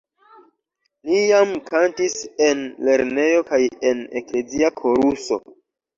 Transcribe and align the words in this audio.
Li 1.09 1.19
jam 1.31 1.51
kantis 1.67 2.17
en 2.47 2.65
lernejo 2.89 3.45
kaj 3.53 3.63
en 3.91 4.03
eklezia 4.23 4.73
koruso. 4.81 5.43